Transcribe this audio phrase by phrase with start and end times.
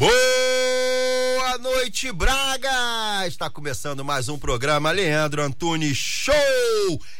[0.00, 3.26] Boa noite, Braga!
[3.26, 6.34] Está começando mais um programa Leandro Antunes Show!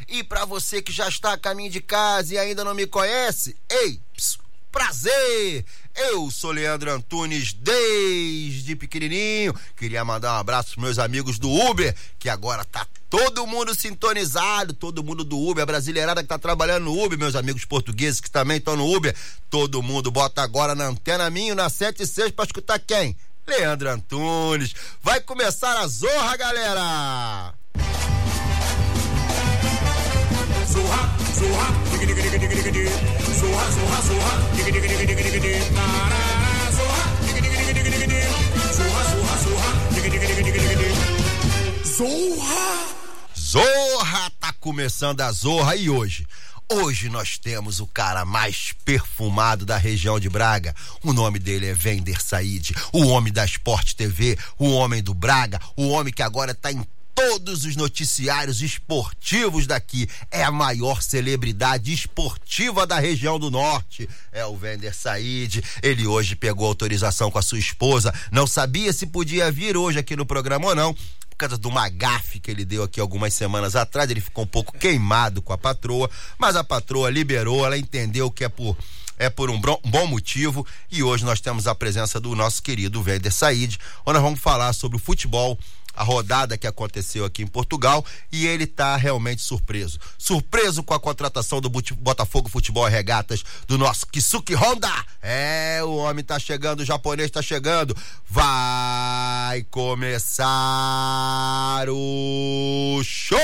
[0.09, 3.55] E para você que já está a caminho de casa e ainda não me conhece,
[3.71, 4.39] ei, pss,
[4.73, 5.67] prazer!
[6.09, 9.55] Eu sou Leandro Antunes desde pequenininho.
[9.77, 14.73] Queria mandar um abraço pros meus amigos do Uber, que agora tá todo mundo sintonizado,
[14.73, 18.31] todo mundo do Uber, a brasileirada que tá trabalhando no Uber, meus amigos portugueses que
[18.31, 19.15] também estão no Uber.
[19.51, 23.15] Todo mundo bota agora na antena Minho, na 7 e 6 pra escutar quem?
[23.47, 24.75] Leandro Antunes.
[25.03, 27.55] Vai começar a zorra, galera!
[30.71, 31.03] Zorra,
[31.35, 32.91] zorra, diga diga diga diga diga diga.
[33.41, 35.65] Zorra, zorra, zorra, diga diga diga diga diga diga.
[35.75, 38.31] Tarará, zorra, diga diga diga diga diga diga.
[38.73, 41.21] Zorra, zorra, zorra, diga diga diga diga diga diga.
[41.85, 42.87] Zorra!
[43.35, 46.25] Zorra tá começando a Zorra e hoje.
[46.73, 50.73] Hoje nós temos o cara mais perfumado da região de Braga.
[51.03, 55.59] O nome dele é Vender Said, o homem da Sport TV, o homem do Braga,
[55.77, 56.87] o homem que agora tá em
[57.21, 60.09] todos os noticiários esportivos daqui.
[60.31, 64.09] É a maior celebridade esportiva da região do norte.
[64.33, 65.63] É o Vender Said.
[65.83, 68.15] Ele hoje pegou autorização com a sua esposa.
[68.33, 71.89] Não sabia se podia vir hoje aqui no programa ou não por causa de uma
[71.89, 75.59] gafe que ele deu aqui algumas semanas atrás, ele ficou um pouco queimado com a
[75.59, 78.77] patroa, mas a patroa liberou, ela entendeu que é por
[79.21, 83.31] é por um bom motivo e hoje nós temos a presença do nosso querido Vender
[83.31, 85.59] Said, onde nós vamos falar sobre o futebol,
[86.01, 89.99] a rodada que aconteceu aqui em Portugal e ele tá realmente surpreso.
[90.17, 94.89] Surpreso com a contratação do Botafogo Futebol e Regatas do nosso Kisuki Honda.
[95.21, 97.95] É, o homem tá chegando, o japonês tá chegando.
[98.27, 100.49] Vai começar
[101.91, 103.39] o show!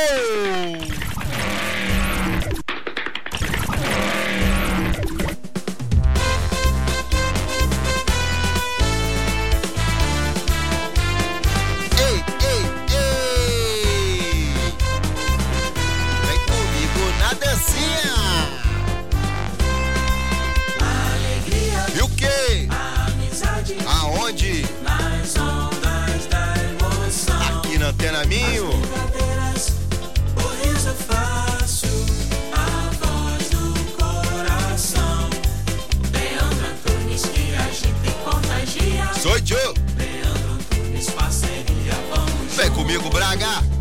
[39.96, 43.75] Leandro Antunes, parceria, vamos Vem comigo, Braga!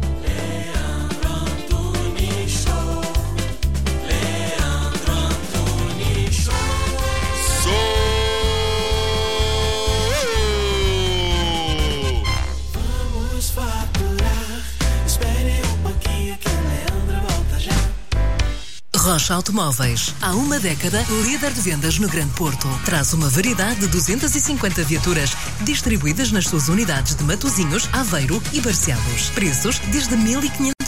[19.25, 20.13] Rocha Automóveis.
[20.22, 22.68] Há uma década, líder de vendas no Grande Porto.
[22.86, 29.31] Traz uma variedade de 250 viaturas distribuídas nas suas unidades de Matozinhos, Aveiro e Barcelos.
[29.31, 30.75] Preços desde 1.500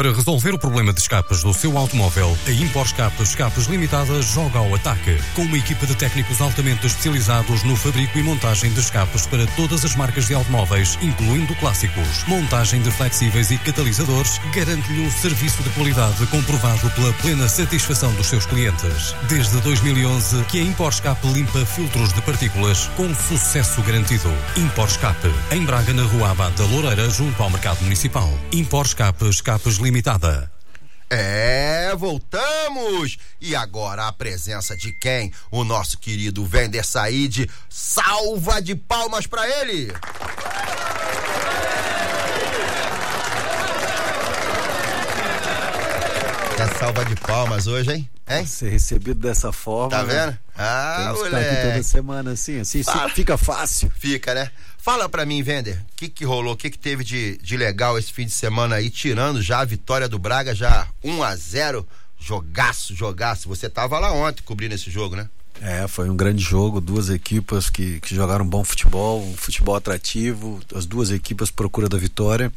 [0.00, 4.58] Para resolver o problema de escapas do seu automóvel, a Impor Escapas Escapas Limitada joga
[4.58, 5.18] ao ataque.
[5.34, 9.84] Com uma equipa de técnicos altamente especializados no fabrico e montagem de escapas para todas
[9.84, 12.24] as marcas de automóveis, incluindo clássicos.
[12.26, 18.28] Montagem de flexíveis e catalisadores garante-lhe um serviço de qualidade comprovado pela plena satisfação dos
[18.28, 19.14] seus clientes.
[19.28, 24.32] Desde 2011 que a Impor Escape limpa filtros de partículas com sucesso garantido.
[24.56, 28.32] Impor Escape, em Braga, na Rua Abad da Loureira, junto ao Mercado Municipal.
[28.50, 30.48] Impor Escape Escapes Limitada.
[31.10, 33.18] É, voltamos!
[33.40, 35.32] E agora a presença de quem?
[35.50, 37.50] O nosso querido Vender Said.
[37.68, 39.92] Salva de palmas pra ele!
[46.56, 48.10] É salva de palmas hoje, hein?
[48.30, 48.46] Hein?
[48.46, 49.90] Ser recebido dessa forma.
[49.90, 50.26] Tá né?
[50.26, 50.38] vendo?
[50.56, 51.84] Ah, Temos que estar aqui toda moleque.
[51.84, 53.08] semana assim, assim, Fala.
[53.10, 53.92] fica fácil.
[53.98, 54.50] Fica, né?
[54.78, 57.98] Fala pra mim, Vender, o que que rolou, o que que teve de, de legal
[57.98, 61.86] esse fim de semana aí, tirando já a vitória do Braga, já 1 a 0
[62.18, 63.48] jogaço, jogaço.
[63.48, 65.28] Você tava lá ontem cobrindo esse jogo, né?
[65.60, 70.60] É, foi um grande jogo, duas equipas que, que jogaram bom futebol, um futebol atrativo,
[70.74, 72.50] as duas equipas procura da vitória.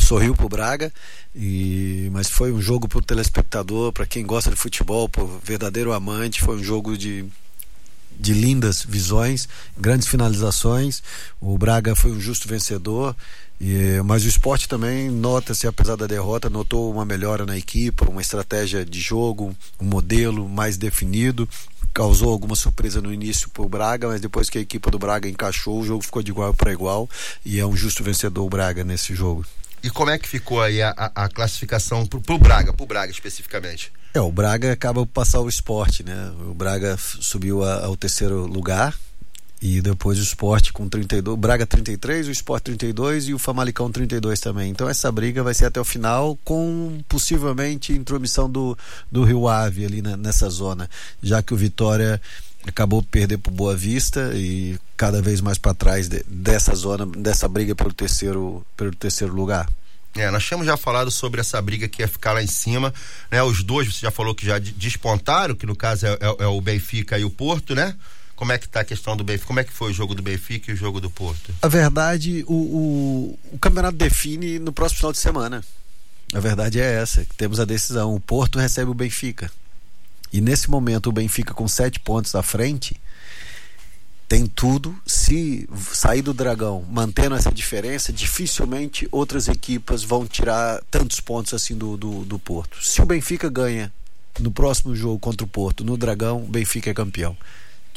[0.00, 0.92] Sorriu pro Braga,
[1.34, 6.42] e, mas foi um jogo pro telespectador, para quem gosta de futebol, pro verdadeiro amante,
[6.42, 7.24] foi um jogo de,
[8.18, 11.02] de lindas visões, grandes finalizações.
[11.40, 13.14] O Braga foi um justo vencedor.
[13.60, 18.20] E, mas o esporte também nota-se, apesar da derrota, notou uma melhora na equipe, uma
[18.20, 21.48] estratégia de jogo, um modelo mais definido.
[21.92, 25.28] Causou alguma surpresa no início para o Braga, mas depois que a equipe do Braga
[25.28, 27.08] encaixou, o jogo ficou de igual para igual
[27.44, 29.44] e é um justo vencedor o Braga nesse jogo.
[29.82, 33.10] E como é que ficou aí a, a, a classificação pro, pro Braga, pro Braga
[33.12, 33.92] especificamente?
[34.14, 36.32] É, o Braga acaba por passar o esporte, né?
[36.48, 38.94] O Braga subiu a, ao terceiro lugar
[39.60, 43.90] e depois o esporte com 32, o Braga 33, o esporte 32 e o Famalicão
[43.90, 44.70] 32 também.
[44.70, 48.78] Então essa briga vai ser até o final com possivelmente intromissão do,
[49.10, 50.88] do Rio Ave ali na, nessa zona,
[51.22, 52.20] já que o Vitória
[52.70, 57.06] acabou por perder para Boa Vista e cada vez mais para trás de, dessa zona,
[57.06, 59.68] dessa briga pelo terceiro, pelo terceiro lugar.
[60.16, 62.92] É, nós tínhamos já falado sobre essa briga que ia ficar lá em cima,
[63.30, 63.42] né?
[63.42, 66.60] Os dois, você já falou que já despontaram, que no caso é, é, é o
[66.60, 67.94] Benfica e o Porto, né?
[68.34, 69.46] Como é que tá a questão do Benfica?
[69.46, 71.52] Como é que foi o jogo do Benfica e o jogo do Porto?
[71.60, 75.64] A verdade, o, o, o campeonato define no próximo final de semana.
[76.32, 78.14] A verdade é essa, que temos a decisão.
[78.14, 79.50] O Porto recebe o Benfica.
[80.32, 83.00] E nesse momento o Benfica com sete pontos à frente
[84.28, 84.94] tem tudo.
[85.06, 91.76] Se sair do Dragão mantendo essa diferença, dificilmente outras equipas vão tirar tantos pontos assim
[91.76, 92.84] do, do, do Porto.
[92.84, 93.92] Se o Benfica ganha
[94.38, 97.36] no próximo jogo contra o Porto, no Dragão, o Benfica é campeão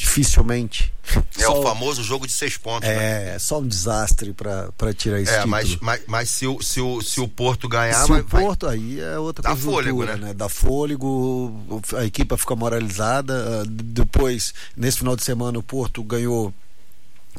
[0.01, 0.91] dificilmente.
[1.37, 2.89] É só, o famoso jogo de seis pontos.
[2.89, 3.39] É, né?
[3.39, 5.51] só um desastre para tirar esse é, título.
[5.51, 8.01] Mas, mas, mas se, o, se, o, se o Porto ganhar.
[8.01, 8.75] Se vai, o Porto, vai...
[8.75, 10.15] aí é outra Dá fôlego, né?
[10.15, 10.33] né?
[10.33, 11.53] Dá fôlego,
[11.95, 13.63] a equipe fica moralizada.
[13.67, 16.51] Depois, nesse final de semana, o Porto ganhou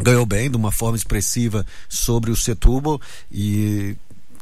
[0.01, 2.99] ganhou bem, de uma forma expressiva sobre o Setúbal
[3.31, 3.95] e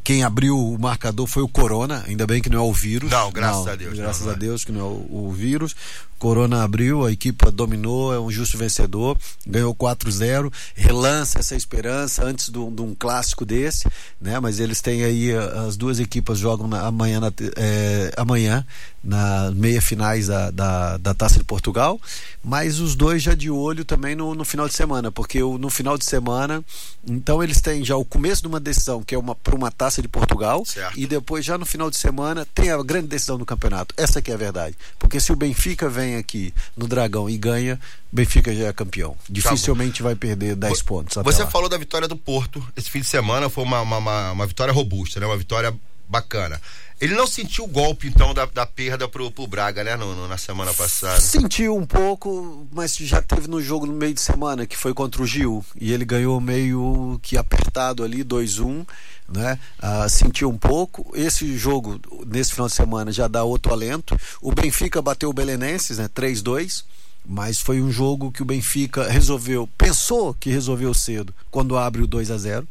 [0.04, 3.10] quem abriu o marcador foi o Corona, ainda bem que não é o vírus.
[3.10, 3.98] Não, graças não, a Deus.
[3.98, 5.76] Graças não, a Deus que não é o, o vírus.
[6.20, 12.50] Corona abriu, a equipe dominou, é um justo vencedor, ganhou 4-0, relança essa esperança antes
[12.50, 13.88] de um clássico desse,
[14.20, 14.38] né?
[14.38, 15.32] Mas eles têm aí,
[15.66, 18.66] as duas equipas jogam na, amanhã, na, é, amanhã
[19.02, 21.98] na meia finais da, da, da, Taça de Portugal,
[22.44, 25.70] mas os dois já de olho também no, no final de semana, porque o, no
[25.70, 26.62] final de semana,
[27.08, 30.02] então eles têm já o começo de uma decisão que é uma para uma Taça
[30.02, 30.98] de Portugal certo.
[30.98, 33.94] e depois já no final de semana tem a grande decisão do campeonato.
[33.96, 37.78] Essa que é a verdade, porque se o Benfica vem aqui no Dragão e ganha,
[38.12, 39.16] Benfica já é campeão.
[39.28, 41.16] Dificilmente vai perder 10 pontos.
[41.22, 41.50] Você lá.
[41.50, 44.72] falou da vitória do Porto esse fim de semana, foi uma, uma, uma, uma vitória
[44.72, 45.26] robusta, né?
[45.26, 45.74] uma vitória
[46.08, 46.60] bacana.
[47.00, 50.28] Ele não sentiu o golpe, então, da, da perda pro, pro Braga, né, no, no,
[50.28, 51.18] na semana passada?
[51.18, 55.22] Sentiu um pouco, mas já teve no jogo no meio de semana, que foi contra
[55.22, 58.86] o Gil, e ele ganhou meio que apertado ali, 2-1,
[59.32, 59.58] né?
[59.78, 61.10] Ah, sentiu um pouco.
[61.14, 64.16] Esse jogo, nesse final de semana, já dá outro alento.
[64.40, 66.84] O Benfica bateu o Belenenses, né, 3-2
[67.22, 72.06] mas foi um jogo que o Benfica resolveu, pensou que resolveu cedo, quando abre o
[72.06, 72.66] 2 a 0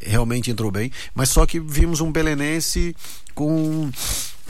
[0.00, 2.94] realmente entrou bem, mas só que vimos um belenense
[3.34, 3.90] com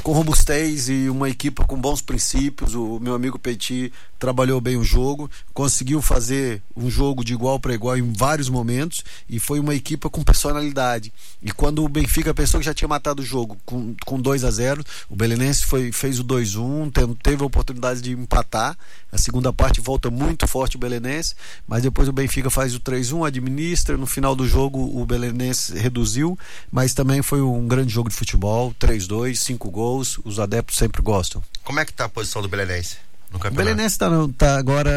[0.03, 2.75] com robustez e uma equipa com bons princípios.
[2.75, 7.75] O meu amigo Petit trabalhou bem o jogo, conseguiu fazer um jogo de igual para
[7.75, 11.13] igual em vários momentos e foi uma equipa com personalidade.
[11.43, 14.51] E quando o Benfica pensou que já tinha matado o jogo com, com 2 a
[14.51, 18.77] 0 o Belenense foi, fez o 2-1, teve a oportunidade de empatar.
[19.13, 21.35] A segunda parte volta muito forte o Belenense,
[21.67, 23.97] mas depois o Benfica faz o 3-1, administra.
[23.97, 26.39] No final do jogo o Belenense reduziu,
[26.73, 31.43] mas também foi um grande jogo de futebol 3-2, 5 gols os adeptos sempre gostam.
[31.63, 32.97] Como é que tá a posição do Belenense?
[33.35, 34.91] No o Belenense tá, tá agora.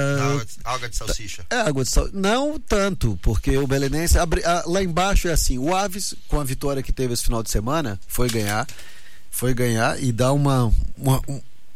[0.63, 1.43] Água de salsicha.
[1.49, 2.15] É, água de salsicha.
[2.15, 4.17] Não tanto, porque o Belenense.
[4.19, 4.27] A,
[4.67, 7.99] lá embaixo é assim: o Aves, com a vitória que teve esse final de semana,
[8.07, 8.67] foi ganhar.
[9.31, 11.21] Foi ganhar e dá uma, uma,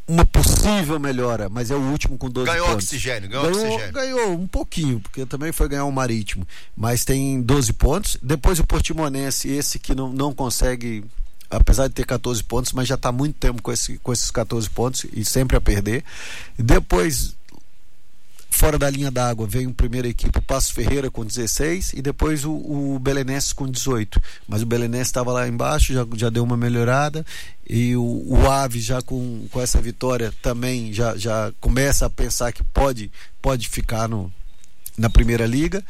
[0.07, 2.85] uma possível melhora, mas é o último com 12 ganhou pontos.
[2.85, 3.93] Oxigênio, ganhou, ganhou oxigênio.
[3.93, 6.47] Ganhou um pouquinho, porque também foi ganhar o um Marítimo.
[6.75, 8.17] Mas tem 12 pontos.
[8.21, 11.03] Depois o Portimonense, esse que não, não consegue
[11.51, 14.69] apesar de ter 14 pontos, mas já está muito tempo com, esse, com esses 14
[14.69, 16.03] pontos e sempre a perder.
[16.57, 17.35] Depois,
[18.49, 22.45] fora da linha d'água, vem a primeira equipe, o Passo Ferreira com 16 e depois
[22.45, 24.21] o, o Belenenses com 18.
[24.47, 27.25] Mas o Belenenses estava lá embaixo, já, já deu uma melhorada
[27.67, 32.51] e o, o Ave já com, com essa vitória também já, já começa a pensar
[32.51, 34.31] que pode, pode ficar no,
[34.97, 35.83] na primeira liga.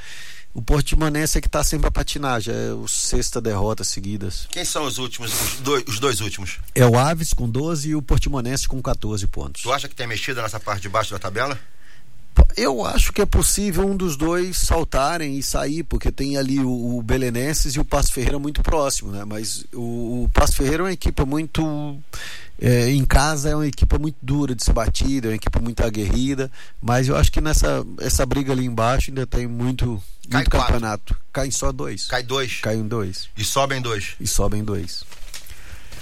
[0.53, 4.47] O Portimonense é que está sempre a patinar, já é o sexta derrota seguidas.
[4.51, 6.59] Quem são os últimos, os dois, os dois, últimos?
[6.75, 9.61] É o Aves com 12 e o Portimonense com 14 pontos.
[9.61, 11.57] Tu acha que tem mexida nessa parte de baixo da tabela?
[12.57, 16.97] Eu acho que é possível um dos dois saltarem e sair, porque tem ali o,
[16.97, 19.23] o Belenenses e o Passo Ferreira muito próximo, né?
[19.25, 21.97] Mas o, o Passo Ferreira é uma equipe muito.
[22.63, 25.83] É, em casa é uma equipe muito dura de se batida, é uma equipe muito
[25.83, 30.51] aguerrida, mas eu acho que nessa essa briga ali embaixo ainda tem muito, Cai muito
[30.51, 30.73] quatro.
[30.73, 31.17] campeonato.
[31.33, 32.05] Caem só dois.
[32.05, 33.29] Cai dois Caem dois.
[33.35, 34.09] e sobem dois.
[34.19, 35.03] E sobem dois.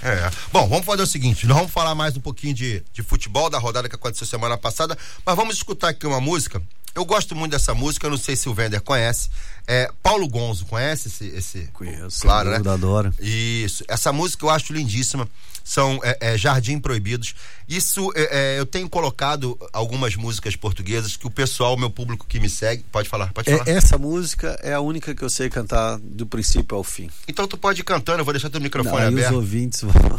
[0.02, 0.30] É.
[0.52, 3.58] Bom, vamos fazer o seguinte: nós vamos falar mais um pouquinho de, de futebol da
[3.58, 6.62] rodada que aconteceu semana passada, mas vamos escutar aqui uma música.
[6.94, 9.28] Eu gosto muito dessa música, eu não sei se o Vender conhece.
[9.66, 11.26] É Paulo Gonzo, conhece esse?
[11.28, 12.56] esse Conheço, Claro, né?
[12.56, 13.14] adoro.
[13.20, 13.84] Isso.
[13.86, 15.28] Essa música eu acho lindíssima.
[15.62, 17.34] São é, é, Jardim Proibidos.
[17.68, 22.40] Isso é, é, eu tenho colocado algumas músicas portuguesas que o pessoal, meu público que
[22.40, 23.68] me segue, pode falar, pode falar.
[23.68, 27.08] É, essa música é a única que eu sei cantar do princípio ao fim.
[27.28, 29.34] Então tu pode ir cantando, eu vou deixar teu Não, microfone os aberto.
[29.34, 29.92] ouvintes vão,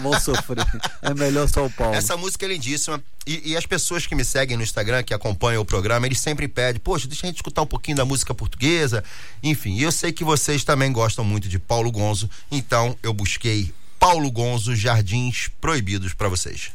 [0.00, 0.64] vão, vão sofrer.
[1.02, 1.94] É melhor só o Paulo.
[1.94, 3.02] Essa música é lindíssima.
[3.26, 6.46] E, e as pessoas que me seguem no Instagram, que acompanham o programa, eles sempre
[6.48, 9.02] pedem, poxa, deixa a gente escutar um pouquinho da música portuguesa.
[9.42, 14.30] Enfim, eu sei que vocês também gostam muito de Paulo Gonzo, então eu busquei Paulo
[14.30, 16.70] Gonzo Jardins Proibidos pra vocês.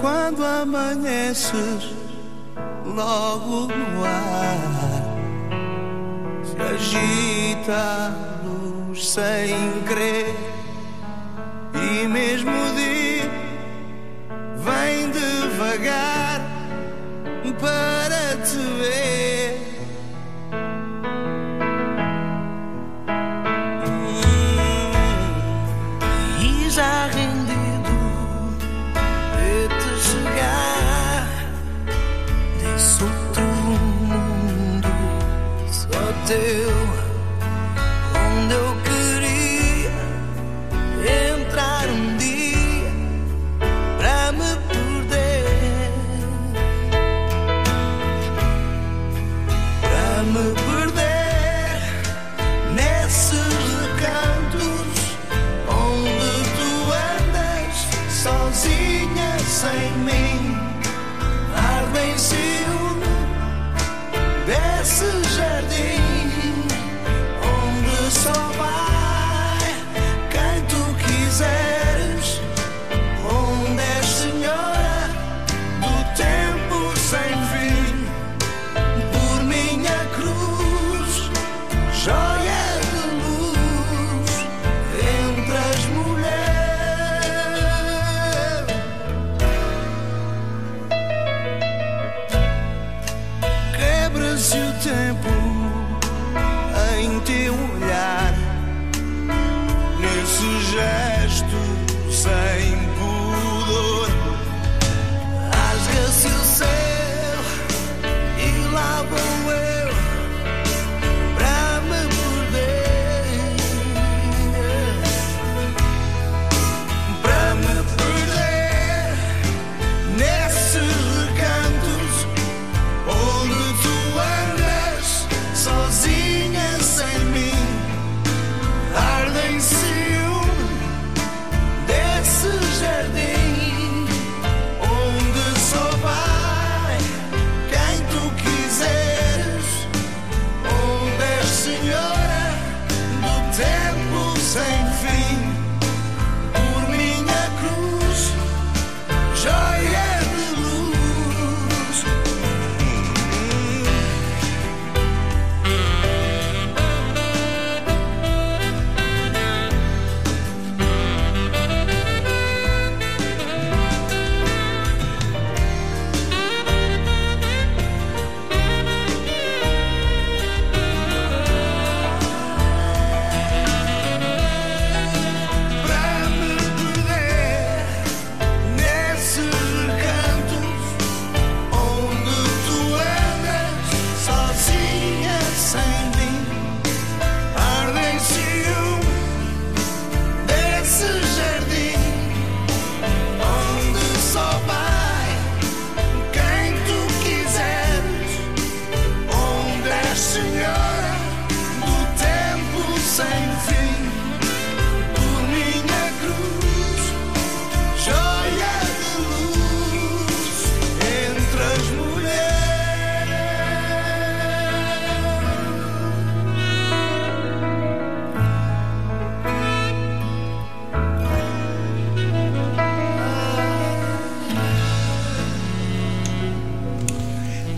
[0.00, 2.03] Quando amanheces
[2.94, 5.14] logo no ar.
[6.44, 10.34] Se agita luz sem querer
[11.74, 13.30] E mesmo o dia
[14.56, 16.40] vem devagar
[17.60, 19.13] Para te ver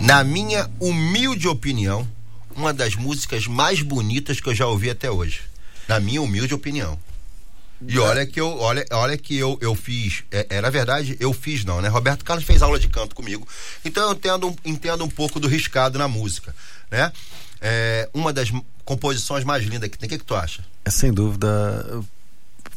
[0.06, 2.06] na minha humilde opinião,
[2.54, 5.40] uma das músicas mais bonitas que eu já ouvi até hoje.
[5.88, 6.98] Na minha humilde opinião.
[7.86, 11.30] E olha que eu, olha, olha que eu, eu fiz, é, é, na verdade, eu
[11.34, 11.88] fiz não, né?
[11.88, 13.46] Roberto Carlos fez aula de canto comigo,
[13.84, 16.56] então eu entendo, um- entendo um pouco do riscado na música,
[16.90, 17.12] né?
[17.60, 18.50] É, uma das
[18.82, 20.64] composições mais lindas que tem, o que, que tu acha?
[20.86, 22.02] É sem dúvida.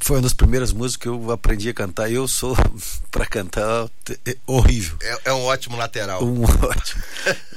[0.02, 2.56] Foi uma das primeiras músicas que eu aprendi a cantar e eu sou,
[3.12, 3.90] pra cantar,
[4.26, 4.98] é horrível.
[5.02, 6.24] É, é um ótimo lateral.
[6.24, 7.04] Um ótimo.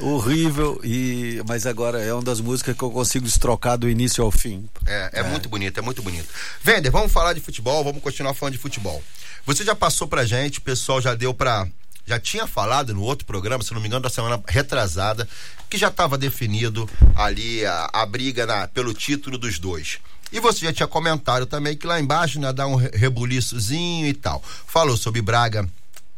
[0.00, 4.30] horrível, e, mas agora é uma das músicas que eu consigo destrocar do início ao
[4.30, 4.68] fim.
[4.86, 6.28] É, é, muito bonito, é muito bonito.
[6.62, 9.02] Vender, vamos falar de futebol, vamos continuar falando de futebol.
[9.46, 11.66] Você já passou pra gente, o pessoal já deu pra.
[12.04, 15.28] Já tinha falado no outro programa, se não me engano, da semana retrasada,
[15.70, 19.98] que já estava definido ali a, a briga na- pelo título dos dois.
[20.32, 24.14] E você já tinha comentado também que lá embaixo né, dá um re- rebuliçozinho e
[24.14, 24.42] tal.
[24.66, 25.68] Falou sobre Braga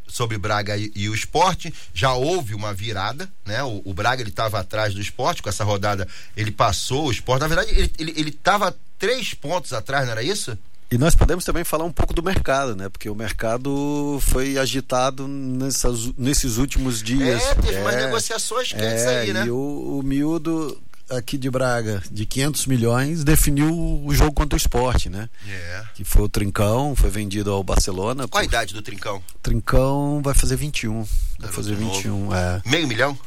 [0.06, 1.75] sobre Braga e, e o esporte.
[1.92, 3.64] Já houve uma virada, né?
[3.64, 6.06] O, o Braga ele estava atrás do esporte, com essa rodada
[6.37, 7.40] ele passou o esporte.
[7.40, 10.56] Na verdade, ele, ele, ele tava três pontos atrás, não era isso?
[10.88, 12.88] E nós podemos também falar um pouco do mercado, né?
[12.88, 17.42] Porque o mercado foi agitado nessas, nesses últimos dias.
[17.42, 19.47] É, teve umas negociações quentes é, aí, né?
[19.47, 20.80] E o, o miúdo
[21.11, 23.70] aqui de Braga, de 500 milhões, definiu
[24.04, 25.28] o jogo contra o esporte, né?
[25.49, 25.82] É.
[25.94, 28.26] Que foi o Trincão, foi vendido ao Barcelona.
[28.28, 29.23] Qual a por- idade do Trincão?
[29.42, 31.06] Trincão vai fazer 21.
[31.38, 31.94] Vai fazer novo.
[31.94, 32.62] 21, é.
[32.66, 33.18] Meio milhão?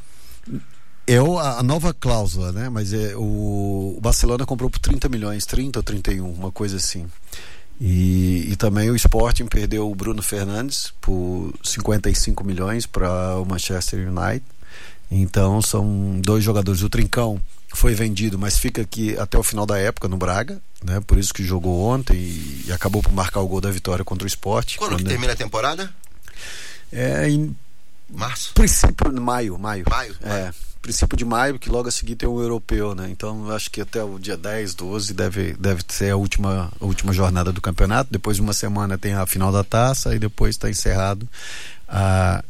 [1.06, 2.68] É o- a, a nova cláusula, né?
[2.70, 7.06] Mas é, o, o Barcelona comprou por 30 milhões, 30 ou 31, uma coisa assim.
[7.80, 14.00] E, e também o Sporting perdeu o Bruno Fernandes por 55 milhões para o Manchester
[14.12, 14.44] United.
[15.12, 16.82] Então são dois jogadores.
[16.82, 17.40] O Trincão
[17.74, 21.00] foi vendido, mas fica aqui até o final da época no Braga, né?
[21.06, 24.28] Por isso que jogou ontem e, acabou por marcar o gol da vitória contra o
[24.28, 24.78] Sport.
[24.78, 25.94] Quando que termina a temporada?
[26.92, 27.56] É em
[28.10, 28.54] Março?
[28.54, 29.86] princípio de maio, maio.
[29.90, 33.10] Maio, É, princípio de maio, que logo a seguir tem o europeu, né?
[33.10, 37.12] Então acho que até o dia 10, 12 deve, deve ser a última, a última
[37.12, 38.10] jornada do campeonato.
[38.12, 41.28] Depois de uma semana tem a final da taça e depois está encerrado
[41.88, 42.44] a,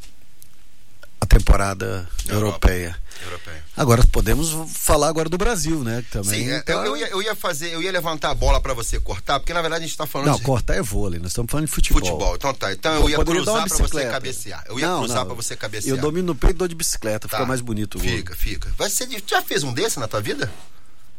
[1.20, 2.70] a temporada Europa.
[2.70, 3.07] europeia.
[3.24, 3.64] Europeia.
[3.76, 6.04] Agora podemos falar agora do Brasil, né?
[6.12, 8.74] Também Sim, tá- eu, eu ia, eu ia fazer, eu ia levantar a bola pra
[8.74, 11.30] você cortar, porque na verdade a gente tá falando Não, de cortar é vôlei, nós
[11.32, 12.02] estamos falando de futebol.
[12.02, 12.36] futebol.
[12.36, 14.64] Então tá, então eu ia dar uma cruzar pra você cabecear.
[14.68, 15.96] Eu ia Não, cruzar pra você cabecear.
[15.96, 17.46] Eu domino no peito e dou de bicicleta, fica Tá.
[17.46, 18.00] mais bonito.
[18.00, 18.72] Fica, fica.
[18.78, 20.52] Vai ser, já fez um desse na tua vida?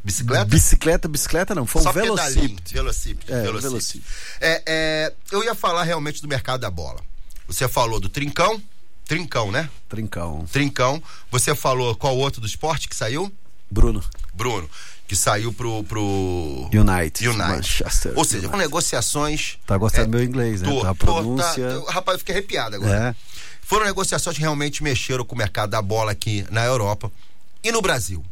[0.05, 0.45] Bicicleta?
[0.45, 2.73] Bicicleta, bicicleta não, foi um velocípede.
[2.73, 3.33] Velocípede.
[3.33, 4.05] É, velocípede.
[4.41, 7.01] É, é, eu ia falar realmente do mercado da bola.
[7.47, 8.63] Você falou do Trincão.
[9.09, 9.69] Trincão, né?
[9.89, 10.45] Trincão.
[10.53, 11.03] Trincão.
[11.31, 13.33] Você falou qual outro do esporte que saiu?
[13.71, 14.05] Bruno.
[14.35, 14.69] Bruno.
[15.09, 15.83] Que saiu pro.
[15.85, 16.69] pro...
[16.73, 17.27] United.
[17.27, 17.85] United.
[18.15, 18.49] Ou seja, United.
[18.51, 19.59] com negociações.
[19.67, 20.69] Tá gostando do meu inglês, né?
[20.69, 21.55] Tô, Tá a tô, pronúncia.
[21.55, 23.09] tá- eu- rapaz, eu fiquei arrepiado agora.
[23.09, 23.39] É.
[23.63, 27.11] Foram negociações que realmente mexeram com o mercado da bola aqui na Europa
[27.65, 28.23] e no Brasil.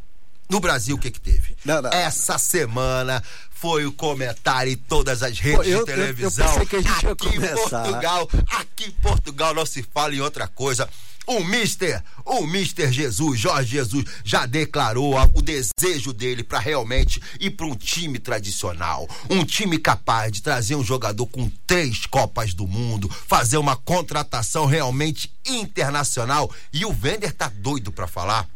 [0.49, 1.57] No Brasil, o que que teve?
[1.65, 1.91] Não, não.
[1.91, 6.59] Essa semana foi o comentário em todas as redes Pô, eu- de eu- eu televisão.
[6.59, 7.41] gente ia aqui em.
[7.41, 10.89] Portugal, aqui em Portugal não se fala em outra coisa.
[11.29, 17.51] O Mister, o Mister Jesus, Jorge Jesus, já declarou o desejo dele para realmente ir
[17.51, 19.09] para um time tradicional.
[19.29, 24.67] Um time capaz de trazer um jogador com três Copas do Mundo, fazer uma contratação
[24.67, 26.49] realmente internacional.
[26.73, 28.49] E o Vender tá doido para falar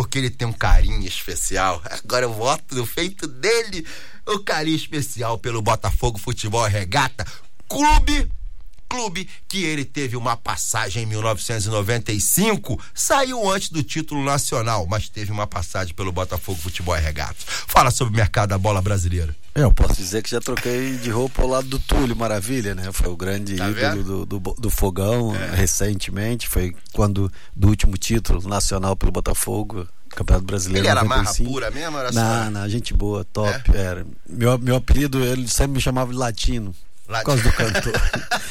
[0.00, 1.82] porque ele tem um carinho especial.
[1.84, 3.86] Agora eu voto no feito dele,
[4.26, 7.26] o carinho especial pelo Botafogo Futebol Regata,
[7.68, 8.26] clube,
[8.88, 15.30] clube que ele teve uma passagem em 1995, saiu antes do título nacional, mas teve
[15.30, 17.36] uma passagem pelo Botafogo Futebol Regata.
[17.66, 19.36] Fala sobre o mercado da bola brasileira.
[19.54, 22.90] É, eu posso dizer que já troquei de roupa ao lado do Túlio Maravilha, né?
[22.92, 26.48] Foi o grande Tá ídolo do, do, do Fogão recentemente.
[26.48, 30.86] Foi quando do último título nacional pelo Botafogo, Campeonato Brasileiro.
[30.86, 31.50] Ele era marra 95.
[31.50, 31.98] pura mesmo?
[31.98, 33.62] Era Não, não, gente boa, top.
[33.74, 34.06] Era.
[34.28, 36.74] Meu, meu apelido, ele sempre me chamava de Latino.
[37.06, 37.92] Por causa do cantor.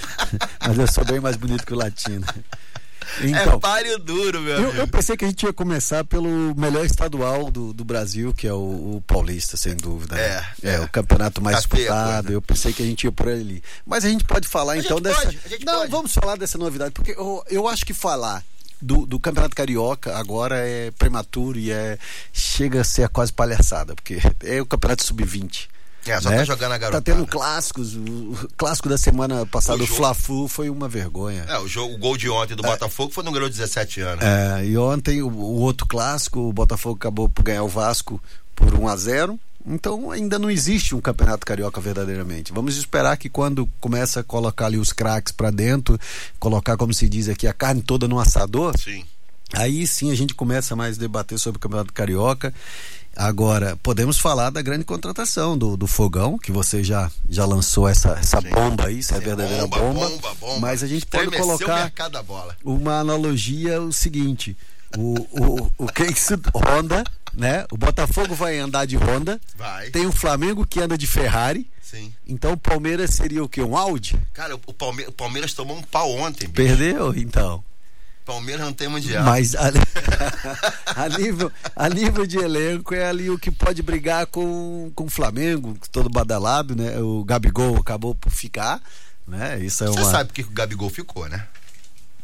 [0.68, 2.26] Mas eu sou bem mais bonito que o Latino.
[3.22, 6.86] Então, é páreo duro, meu eu, eu pensei que a gente ia começar pelo melhor
[6.86, 8.58] estadual do, do Brasil, que é o,
[8.98, 10.16] o Paulista, sem dúvida.
[10.16, 10.46] né?
[10.64, 10.80] É, é.
[10.82, 12.32] o campeonato mais Tá disputado.
[12.32, 13.64] Eu pensei que a gente ia por ali.
[13.86, 15.22] Mas a gente pode falar A então dessa.
[15.24, 15.92] pode, Não, pode.
[15.92, 18.44] vamos falar dessa novidade, porque eu, eu acho que falar.
[18.82, 21.98] Do, do Campeonato Carioca agora é prematuro e é
[22.32, 25.68] chega a ser quase palhaçada, porque é o Campeonato Sub-20.
[26.06, 26.38] É, só né?
[26.38, 27.02] tá jogando a Tá garotada.
[27.04, 27.96] tendo clássicos.
[27.96, 31.46] O clássico da semana passada, O o Fla-Flu, foi uma vergonha.
[31.48, 34.24] É, o, jogo, o gol de ontem do Botafogo foi no garoto de 17 anos.
[34.26, 38.22] É, e ontem o, o outro clássico, o Botafogo acabou por ganhar o Vasco
[38.56, 42.52] por 1 a 0 Então ainda não existe um campeonato carioca verdadeiramente.
[42.54, 46.00] Vamos esperar que quando começa a colocar ali os craques para dentro,
[46.40, 49.04] colocar, como se diz aqui, a carne toda no assador, Sim.
[49.54, 52.54] Aí sim a gente começa mais a debater sobre o Campeonato Carioca.
[53.16, 58.12] Agora, podemos falar da grande contratação do, do Fogão, que você já, já lançou essa,
[58.12, 60.60] essa bomba aí, isso é verdadeira bomba, bomba, bomba, bomba.
[60.60, 61.92] Mas a gente pode colocar
[62.64, 64.56] uma analogia o seguinte:
[64.98, 67.66] o, o, o Case Honda, né?
[67.72, 69.90] O Botafogo vai andar de Honda, Vai.
[69.90, 71.70] tem o Flamengo que anda de Ferrari.
[71.82, 72.14] Sim.
[72.28, 73.62] Então o Palmeiras seria o quê?
[73.64, 74.18] Um Audi?
[74.32, 76.48] Cara, o Palme- o Palmeiras tomou um pau ontem.
[76.48, 76.54] bicho.
[76.54, 77.64] Perdeu, então.
[78.30, 79.24] Palmeiras não tem mundial.
[79.24, 79.72] Mas a,
[80.96, 85.10] a nível, a nível de elenco é ali o que pode brigar com, com o
[85.10, 87.00] Flamengo, todo badalado, né?
[87.00, 88.80] O Gabigol acabou por ficar,
[89.28, 89.58] né?
[89.60, 90.12] Isso é Você uma.
[90.12, 91.48] sabe por que o Gabigol ficou, né?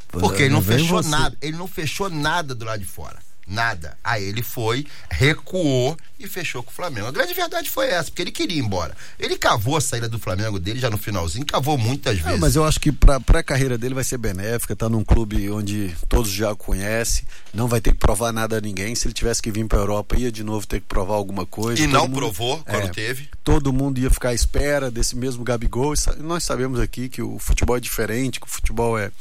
[0.09, 1.35] Porque ele não Vem fechou nada.
[1.41, 3.17] Ele não fechou nada do lado de fora.
[3.47, 3.95] Nada.
[4.03, 7.07] Aí ele foi, recuou e fechou com o Flamengo.
[7.07, 8.95] A grande verdade foi essa, porque ele queria ir embora.
[9.19, 12.39] Ele cavou a saída do Flamengo dele já no finalzinho, cavou muitas É, vezes.
[12.39, 14.75] mas eu acho que para a carreira dele vai ser benéfica.
[14.75, 18.95] Tá num clube onde todos já conhecem, não vai ter que provar nada a ninguém.
[18.95, 21.79] Se ele tivesse que vir para Europa, ia de novo ter que provar alguma coisa.
[21.81, 23.29] E Todo não mundo- provou quando É, teve.
[23.43, 25.93] Todo mundo ia ficar à espera desse mesmo Gabigol.
[26.17, 29.11] Nós sabemos aqui que o futebol é diferente, que o futebol é.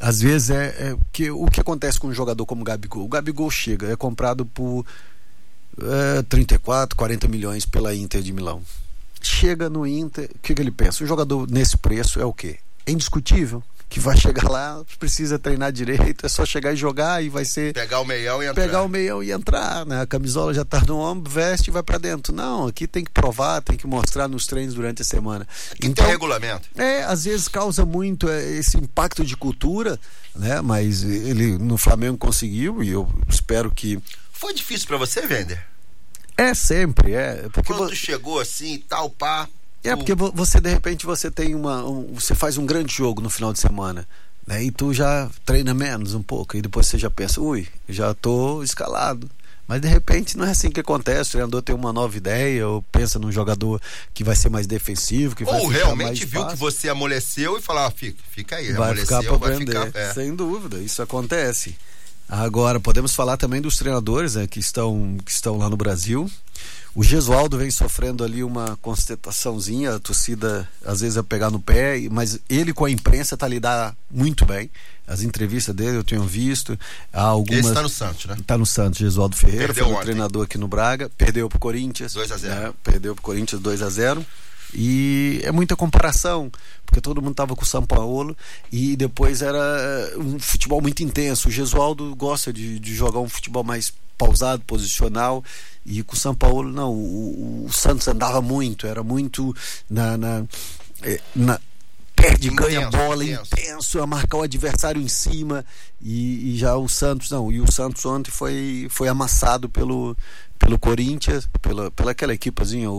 [0.00, 3.04] Às vezes é, é que o que acontece com um jogador como o Gabigol?
[3.04, 4.84] O Gabigol chega, é comprado por
[5.80, 8.62] é, 34, 40 milhões pela Inter de Milão.
[9.20, 11.02] Chega no Inter, o que, que ele pensa?
[11.02, 12.58] Um jogador nesse preço é o quê?
[12.84, 13.62] É indiscutível.
[13.88, 17.72] Que vai chegar lá, precisa treinar direito, é só chegar e jogar e vai ser
[17.72, 18.62] Pegar o meião e entrar.
[18.62, 20.02] pegar o meião e entrar, né?
[20.02, 22.34] A camisola já tá no ombro, veste e vai pra dentro.
[22.34, 25.46] Não, aqui tem que provar, tem que mostrar nos treinos durante a semana.
[25.70, 26.68] Aqui tem regulamento.
[26.74, 29.98] é, às vezes causa muito é, esse impacto de cultura,
[30.34, 30.60] né?
[30.60, 34.00] Mas ele no Flamengo conseguiu e eu espero que
[34.32, 35.62] Foi difícil pra você, Vender?
[36.36, 39.48] é sempre, é, porque Quando chegou assim tal, pá.
[39.88, 42.94] É tu- porque vo- você de repente você tem uma, um- você faz um grande
[42.94, 44.06] jogo no final de semana,
[44.46, 44.62] né?
[44.64, 48.62] E tu já treina menos um pouco e depois você já pensa, ui, já tô
[48.62, 49.28] escalado.
[49.68, 51.30] Mas de repente não é assim que acontece.
[51.30, 53.82] O treinador tem uma nova ideia ou pensa num jogador
[54.14, 56.56] que vai ser mais defensivo, que vai Ou realmente viu que fácil.
[56.58, 58.72] você amoleceu e falou, ah, fica, fica aí.
[58.72, 59.86] vai amoleceu, ficar para vai aprender.
[59.86, 59.98] ficar.
[59.98, 60.14] é.
[60.14, 61.74] Sem dúvida, isso acontece.
[62.28, 66.30] Agora podemos falar também dos treinadores né, que estão que estão lá no Brasil.
[66.96, 72.00] O Gesualdo vem sofrendo ali uma constataçãozinha, a torcida às vezes a pegar no pé,
[72.10, 74.70] mas ele com a imprensa tá lidar muito bem.
[75.06, 76.76] As entrevistas dele eu tenho visto.
[77.12, 78.36] Há algumas Esse tá no Santos, né?
[78.46, 80.04] Tá no Santos, Gesualdo Ferreira, Perdeu foi o ontem.
[80.06, 82.14] treinador aqui no Braga, perdeu pro Corinthians.
[82.14, 82.54] 2 a 0.
[82.62, 82.72] né?
[82.82, 84.24] Perdeu pro Corinthians 2 a 0
[84.74, 86.50] E é muita comparação,
[86.84, 88.36] porque todo mundo tava com o São Paulo
[88.72, 91.48] e depois era eh, um futebol muito intenso.
[91.48, 95.44] O Gesualdo gosta de, de jogar um futebol mais pausado, posicional.
[95.84, 96.92] E com o São Paulo, não.
[96.92, 99.54] O, o- Santos andava muito, era muito
[99.88, 100.16] na.
[100.16, 100.44] na,
[101.02, 101.60] eh, na-
[102.14, 103.50] perde, ganha bola, intenso.
[103.52, 105.64] intenso, a marcar o adversário em cima.
[106.02, 107.52] E, e já o Santos, não.
[107.52, 110.16] E o Santos ontem foi, foi amassado pelo,
[110.58, 112.94] pelo Corinthians, pela, pela aquela equipazinha, o,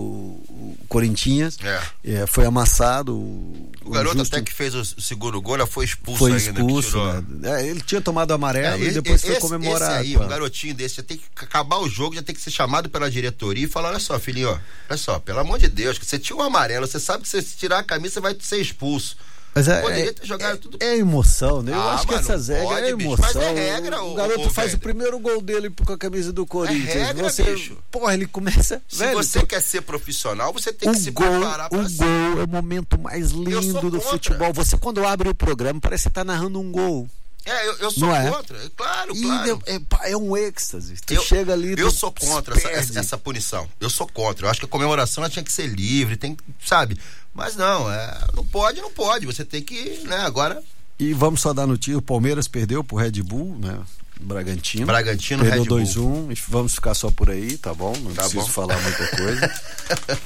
[0.50, 1.58] o Corinthians.
[1.64, 1.82] É.
[2.22, 3.16] É, foi amassado.
[3.16, 6.42] O, O garoto Justo até que fez o segundo gol, já foi expulso foi ainda.
[6.60, 6.90] expulso.
[6.90, 7.22] tirou.
[7.22, 7.62] né?
[7.64, 10.02] É, ele tinha tomado amarelo É, e depois foi esse- comemorar.
[10.02, 12.52] Esse aí, um garotinho desse, já tem que acabar o jogo, já tem que ser
[12.52, 14.58] chamado pela diretoria e falar: olha só, filhinho, ó,
[14.90, 17.42] olha só, pelo amor de Deus, que você tinha um amarelo, você sabe que se
[17.42, 19.18] você tirar a camisa, você vai ser expulso.
[19.58, 20.78] Mas é, Poderia é- ter jogado é- tudo.
[20.80, 21.72] É emoção, né?
[21.72, 23.08] Eu Ah, acho que essas regras é bicho.
[23.14, 23.42] emoção.
[23.42, 24.78] Mas é regra, o ô- garoto ô, faz velho.
[24.78, 26.94] o primeiro gol dele com a camisa do Corinthians.
[26.94, 27.78] regra, você, bicho.
[27.90, 28.82] porra, ele começa.
[28.88, 31.80] Se velho, você tu- quer ser profissional, você tem que o se gol, preparar pra
[31.80, 31.98] o ser.
[31.98, 34.54] gol é o momento mais lindo do futebol.
[34.54, 37.10] Você, quando abre o programa, parece que você tá narrando um gol.
[37.50, 38.30] É, eu, eu sou é?
[38.30, 38.58] contra.
[38.76, 39.62] Claro, E claro.
[39.66, 40.96] é, é um êxtase.
[41.06, 41.76] Tu Eu, chega ali.
[41.78, 43.68] eu sou contra essa, essa, essa punição.
[43.80, 44.46] Eu sou contra.
[44.46, 47.00] Eu acho que a comemoração ela tinha que ser livre, tem, sabe?
[47.34, 49.26] Mas não, é, não pode, não pode.
[49.26, 50.62] Você tem que, né, agora
[51.00, 53.80] E vamos só dar notícia: o Palmeiras perdeu pro Red Bull, né?
[54.20, 54.86] Bragantino.
[54.88, 56.28] Bragantino, Perdeu Red Bull.
[56.30, 56.32] 2-1.
[56.32, 57.96] e Vamos ficar só por aí, tá bom?
[57.98, 58.52] Não Tá preciso bom.
[58.52, 59.62] falar muita coisa.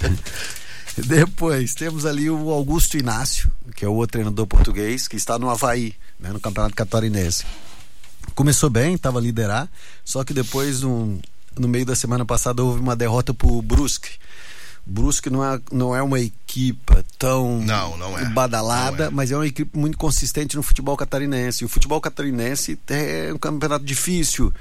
[1.07, 5.49] Depois temos ali o Augusto Inácio, que é o outro treinador português, que está no
[5.49, 7.45] Havaí, né, no Campeonato Catarinense.
[8.35, 9.69] Começou bem, estava a liderar,
[10.03, 11.19] só que depois, no,
[11.57, 14.11] no meio da semana passada, houve uma derrota pro Brusque.
[14.85, 18.25] Brusque não é, não é uma equipa tão Não, não é.
[18.29, 19.09] badalada, Não é.
[19.11, 21.63] mas é uma equipe muito consistente no futebol catarinense.
[21.63, 24.51] E o futebol catarinense é um campeonato difícil,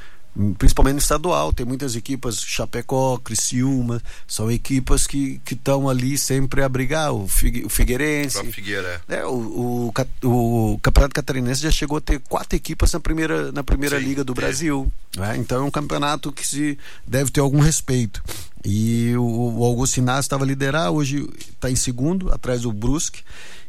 [0.59, 1.53] principalmente no estadual.
[1.53, 7.13] Tem muitas equipas, Chapecó, Criciúma, são equipas que estão ali sempre a brigar.
[7.13, 8.35] O, Figue, o Figueirense.
[8.35, 9.01] Próprio Figueira.
[9.09, 13.51] É, o, o, ca- o Campeonato Catarinense já chegou a ter quatro equipes na primeira,
[13.53, 14.47] na primeira Sim, Liga do teve.
[14.47, 14.93] Brasil.
[15.17, 15.37] né?
[15.37, 18.23] Então é um campeonato que se deve ter algum respeito.
[18.65, 19.85] E o, o
[20.21, 23.23] estava a liderar, hoje está em segundo, atrás do Brusque.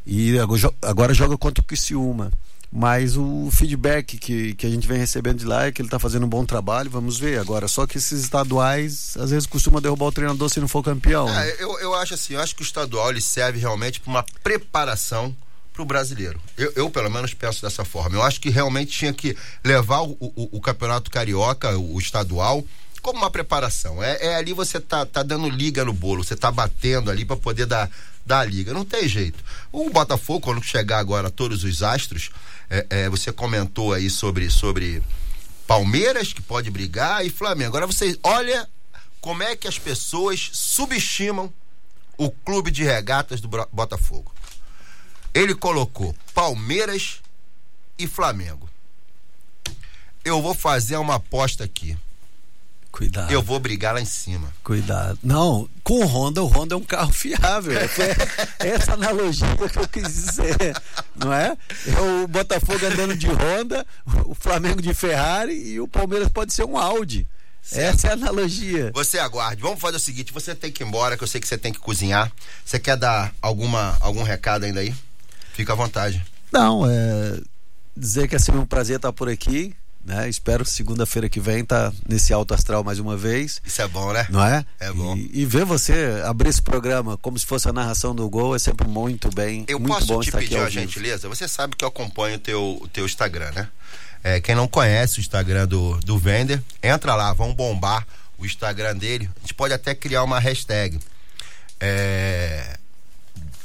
[0.05, 2.31] E agora, agora joga contra o Criciúma.
[2.71, 5.99] Mas o feedback que, que a gente vem recebendo de lá é que ele está
[5.99, 7.67] fazendo um bom trabalho, vamos ver agora.
[7.67, 11.27] Só que esses estaduais, às vezes, costuma derrubar o treinador se não for campeão.
[11.27, 14.25] É, eu, eu acho assim, eu acho que o estadual ele serve realmente para uma
[14.41, 15.35] preparação
[15.73, 16.39] para o brasileiro.
[16.57, 18.15] Eu, eu, pelo menos, penso dessa forma.
[18.15, 22.63] Eu acho que realmente tinha que levar o, o, o campeonato carioca, o, o estadual,
[23.01, 24.01] como uma preparação.
[24.01, 27.35] É, é, ali você tá, tá dando liga no bolo, você tá batendo ali para
[27.35, 27.89] poder dar,
[28.25, 28.73] dar a liga.
[28.73, 29.43] Não tem jeito.
[29.71, 32.29] O Botafogo, quando chegar agora todos os astros,
[32.71, 35.03] é, é, você comentou aí sobre, sobre
[35.67, 37.75] Palmeiras, que pode brigar, e Flamengo.
[37.75, 38.67] Agora você olha
[39.19, 41.53] como é que as pessoas subestimam
[42.17, 44.33] o clube de regatas do Botafogo.
[45.33, 47.21] Ele colocou Palmeiras
[47.99, 48.69] e Flamengo.
[50.23, 51.97] Eu vou fazer uma aposta aqui.
[52.91, 53.31] Cuidado.
[53.31, 54.51] Eu vou brigar lá em cima.
[54.63, 55.17] Cuidado.
[55.23, 57.73] Não, com o Honda, o Honda é um carro fiável.
[58.59, 60.75] É essa analogia que eu quis dizer,
[61.15, 61.57] não é?
[61.87, 63.85] É o Botafogo andando de Honda,
[64.25, 67.25] o Flamengo de Ferrari e o Palmeiras pode ser um Audi.
[67.71, 68.91] Essa é a analogia.
[68.93, 69.61] Você aguarde.
[69.61, 71.71] Vamos fazer o seguinte: você tem que ir embora, que eu sei que você tem
[71.71, 72.31] que cozinhar.
[72.65, 74.93] Você quer dar alguma, algum recado ainda aí?
[75.53, 76.25] Fica à vontade.
[76.51, 77.39] Não, é
[77.95, 79.75] dizer que é sempre um prazer estar por aqui.
[80.03, 80.27] Né?
[80.27, 83.61] Espero segunda-feira que vem estar nesse alto astral mais uma vez.
[83.63, 84.25] Isso é bom, né?
[84.29, 84.65] Não é?
[84.79, 85.15] É bom.
[85.15, 88.59] E, e ver você abrir esse programa como se fosse a narração do gol é
[88.59, 89.63] sempre muito bem.
[89.67, 91.29] Eu muito posso bom te pedir uma gentileza?
[91.29, 93.69] Você sabe que eu acompanho o teu, teu Instagram, né?
[94.23, 98.05] É, quem não conhece o Instagram do, do Vender, entra lá, vamos bombar
[98.37, 99.29] o Instagram dele.
[99.37, 100.99] A gente pode até criar uma hashtag.
[101.79, 102.77] É,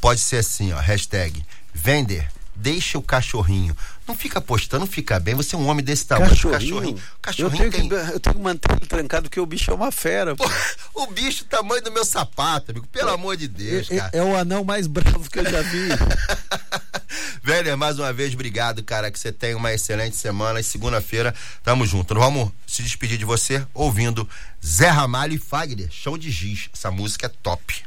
[0.00, 1.44] pode ser assim, ó, hashtag
[1.74, 3.76] Vender, deixa o cachorrinho.
[4.06, 5.34] Não fica postando, não fica bem.
[5.34, 6.30] Você é um homem desse tamanho.
[6.30, 9.70] Cachorrinho, Cachorrinho eu, tenho tem- que, eu tenho que manter ele trancado porque o bicho
[9.70, 10.36] é uma fera.
[10.36, 10.44] pô.
[10.44, 10.52] Pô,
[11.02, 12.86] o bicho tamanho do meu sapato, amigo.
[12.86, 14.10] Pelo amor de Deus, É, cara.
[14.12, 15.88] é o anão mais bravo que eu já vi.
[17.42, 19.10] Velho, mais uma vez, obrigado, cara.
[19.10, 20.60] Que você tenha uma excelente semana.
[20.60, 22.14] E segunda-feira, tamo junto.
[22.14, 24.28] Nós vamos se despedir de você ouvindo
[24.64, 26.68] Zé Ramalho e Fagner, Chão de Giz.
[26.72, 27.84] Essa música é top.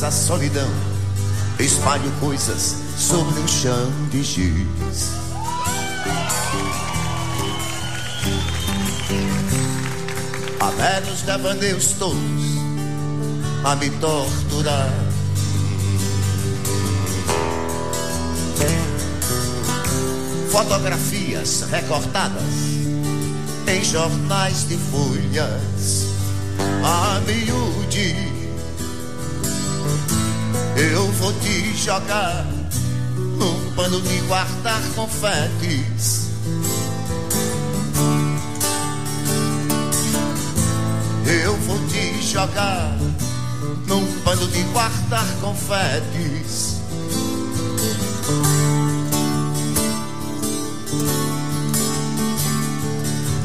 [0.00, 0.70] Dessa solidão,
[1.58, 5.10] espalho coisas sobre um chão de giz.
[10.58, 12.16] Há velhos devaneios todos
[13.62, 14.90] a me torturar.
[20.50, 22.42] Fotografias recortadas
[23.66, 26.06] em jornais de folhas
[26.82, 28.39] a miúde
[30.80, 32.46] eu vou te jogar
[33.36, 36.30] num pano de guardar confetes.
[41.44, 42.96] Eu vou te jogar
[43.86, 46.80] num pano de guardar confetes.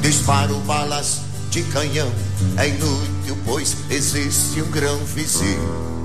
[0.01, 1.19] Disparo balas
[1.49, 2.09] de canhão,
[2.57, 6.04] é inútil, pois existe um grão vizinho.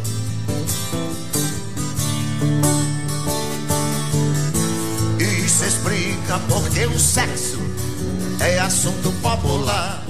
[6.39, 7.59] Porque o sexo
[8.39, 10.03] é assunto popular.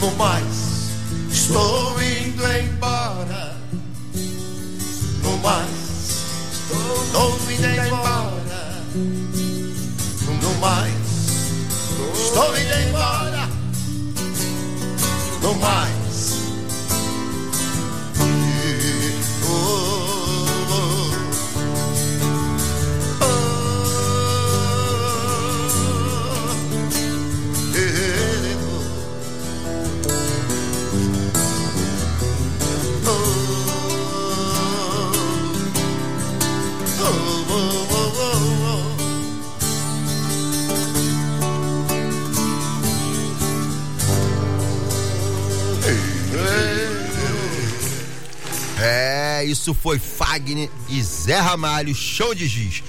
[0.00, 0.90] No mais,
[1.30, 3.56] estou indo embora.
[5.22, 6.24] No mais,
[7.06, 8.82] estou indo embora.
[10.42, 10.94] No mais,
[12.14, 13.48] estou indo embora.
[15.42, 15.99] No mais.
[49.44, 52.82] Isso foi Fagner e Zé Ramalho, show de giz.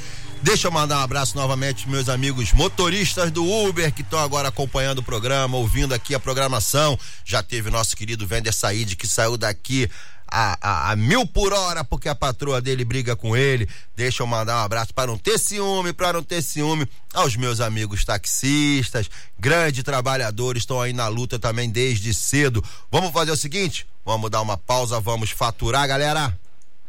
[0.43, 4.97] Deixa eu mandar um abraço novamente meus amigos motoristas do Uber que estão agora acompanhando
[4.97, 6.97] o programa, ouvindo aqui a programação.
[7.23, 9.87] Já teve nosso querido Vender Said que saiu daqui
[10.27, 13.69] a, a, a mil por hora porque a patroa dele briga com ele.
[13.95, 17.59] Deixa eu mandar um abraço para não ter ciúme, para não ter ciúme aos meus
[17.59, 22.63] amigos taxistas, grandes trabalhadores, estão aí na luta também desde cedo.
[22.91, 23.85] Vamos fazer o seguinte?
[24.03, 26.40] Vamos dar uma pausa, vamos faturar, galera.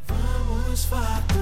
[0.08, 1.41] Vamos faturar.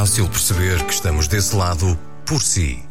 [0.27, 2.90] perceber que estamos desse lado por si.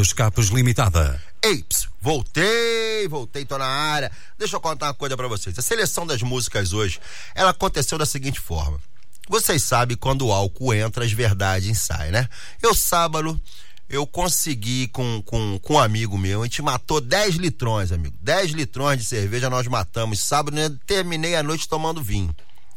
[0.00, 1.20] Escapes Limitada.
[1.42, 4.10] Eips, voltei, voltei, tô na área.
[4.38, 5.58] Deixa eu contar uma coisa pra vocês.
[5.58, 7.00] A seleção das músicas hoje,
[7.34, 8.80] ela aconteceu da seguinte forma.
[9.28, 12.28] Vocês sabem quando o álcool entra, as verdades saem, né?
[12.62, 13.40] Eu sábado,
[13.88, 18.16] eu consegui com, com, com um amigo meu, a gente matou 10 litrões, amigo.
[18.20, 20.20] 10 litrões de cerveja nós matamos.
[20.20, 20.70] Sábado, né?
[20.86, 22.34] terminei a noite tomando vinho.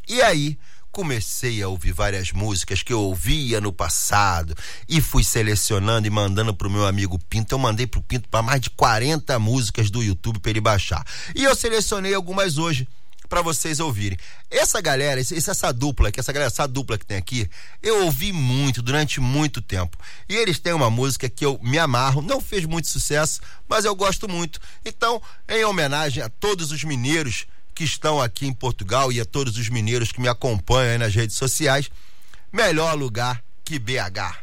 [0.08, 0.58] E aí,
[0.98, 4.56] comecei a ouvir várias músicas que eu ouvia no passado
[4.90, 7.54] e fui selecionando e mandando pro meu amigo Pinto.
[7.54, 11.06] Eu mandei pro Pinto para mais de 40 músicas do YouTube para ele baixar.
[11.36, 12.88] E eu selecionei algumas hoje
[13.30, 14.18] para vocês ouvirem.
[14.50, 17.48] Essa galera, essa dupla, que essa galera, essa dupla que tem aqui,
[17.84, 20.00] eu ouvi muito durante muito tempo.
[20.28, 23.40] E eles têm uma música que eu me amarro, não fez muito sucesso,
[23.70, 24.60] mas eu gosto muito.
[24.84, 27.46] Então, em homenagem a todos os mineiros
[27.78, 31.14] que estão aqui em Portugal e a todos os mineiros que me acompanham aí nas
[31.14, 31.92] redes sociais,
[32.52, 34.36] melhor lugar que BH.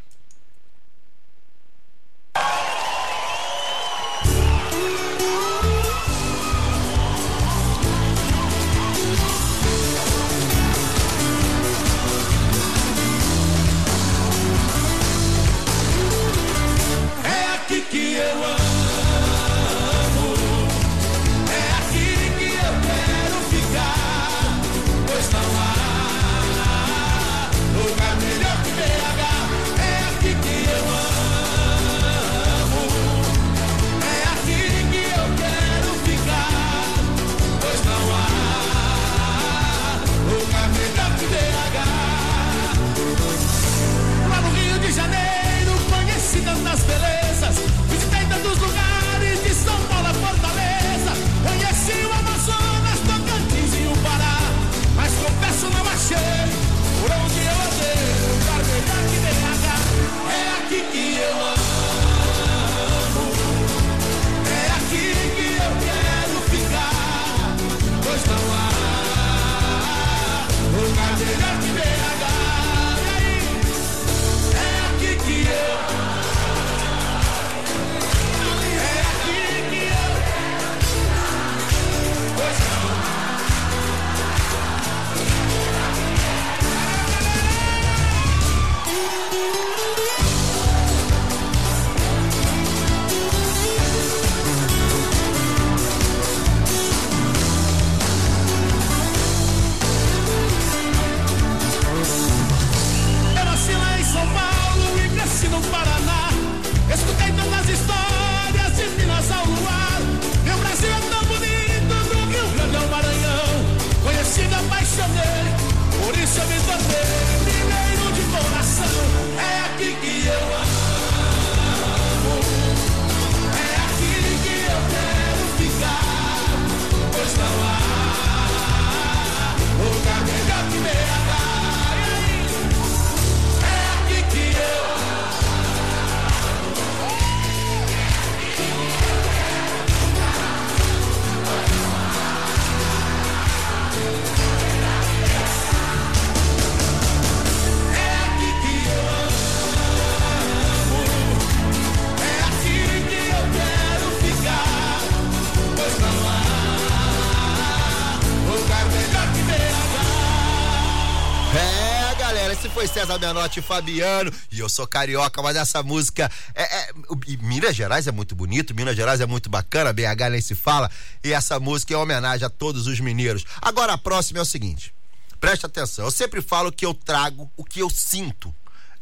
[163.26, 164.32] Menotti Fabiano.
[164.52, 166.92] E eu sou carioca, mas essa música é, é,
[167.40, 170.90] Minas Gerais é muito bonito, Minas Gerais é muito bacana, BH nem se fala.
[171.22, 173.44] E essa música é homenagem a todos os mineiros.
[173.62, 174.94] Agora a próxima é o seguinte.
[175.40, 176.04] Preste atenção.
[176.04, 178.54] Eu sempre falo que eu trago o que eu sinto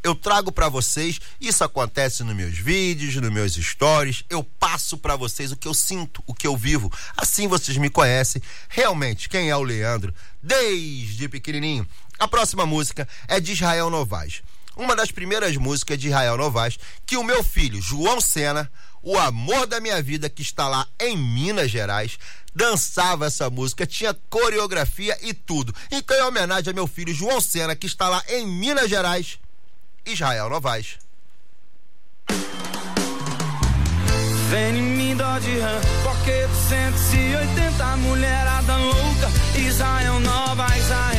[0.02, 5.14] eu trago para vocês, isso acontece nos meus vídeos, nos meus stories, eu passo para
[5.14, 6.92] vocês o que eu sinto, o que eu vivo.
[7.16, 10.12] Assim vocês me conhecem realmente quem é o Leandro
[10.42, 11.86] desde pequenininho.
[12.22, 14.42] A próxima música é de Israel Novaes.
[14.76, 18.70] Uma das primeiras músicas de Israel Novaes que o meu filho João Sena,
[19.02, 22.20] o amor da minha vida que está lá em Minas Gerais,
[22.54, 25.74] dançava essa música, tinha coreografia e tudo.
[25.90, 29.40] Então, em homenagem a meu filho João Sena, que está lá em Minas Gerais,
[30.06, 30.98] Israel Novaes.
[34.48, 40.20] Vem em mim, Dodge Ram, porque 280 mulherada louca, Israel
[40.92, 41.11] arrebentar.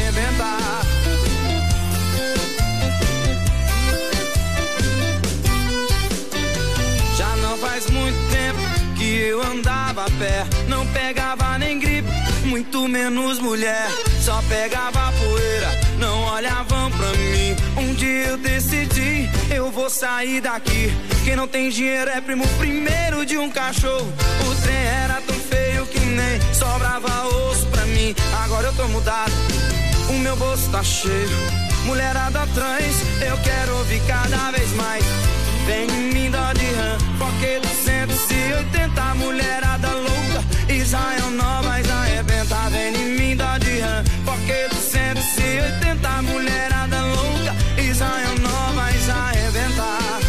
[9.15, 12.07] Eu andava a pé, não pegava nem gripe,
[12.45, 13.87] muito menos mulher,
[14.19, 17.55] só pegava poeira, não olhavam pra mim.
[17.77, 20.91] Um dia eu decidi, eu vou sair daqui.
[21.23, 24.11] Quem não tem dinheiro é primo primeiro de um cachorro.
[24.49, 28.15] O trem era tão feio que nem sobrava osso pra mim.
[28.43, 29.33] Agora eu tô mudado,
[30.09, 31.29] o meu bolso tá cheio.
[31.85, 35.03] Mulherada atrás, eu quero ouvir cada vez mais.
[35.65, 36.97] Vem em mim, dó de rã,
[38.33, 40.73] porque 280 mulherada louca.
[40.73, 47.55] Israel Novas arrebenta, vem em mim, dó de rã, porque 280 mulherada louca.
[47.77, 50.19] Israel Novas arrebentar.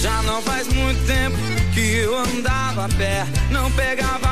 [0.00, 1.36] Já não faz muito tempo
[1.72, 4.27] que eu andava a pé, não pegava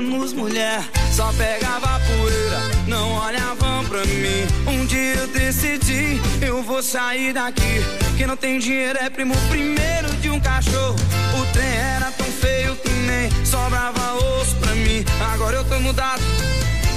[0.00, 0.82] menos mulher,
[1.12, 4.46] só pegava poeira, não olhavam pra mim.
[4.66, 7.80] Um dia eu decidi, eu vou sair daqui.
[8.16, 10.96] Quem não tem dinheiro é primo primeiro de um cachorro.
[11.40, 15.04] O trem era tão feio que nem sobrava osso pra mim.
[15.32, 16.22] Agora eu tô mudado,